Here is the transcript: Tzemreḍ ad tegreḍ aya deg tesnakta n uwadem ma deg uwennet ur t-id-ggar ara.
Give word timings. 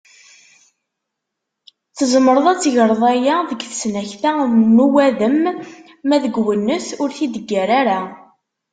Tzemreḍ 1.95 2.45
ad 2.51 2.59
tegreḍ 2.61 3.01
aya 3.13 3.35
deg 3.49 3.61
tesnakta 3.69 4.31
n 4.73 4.75
uwadem 4.85 5.41
ma 6.07 6.17
deg 6.23 6.35
uwennet 6.41 6.87
ur 7.01 7.09
t-id-ggar 7.17 7.69
ara. 7.79 7.99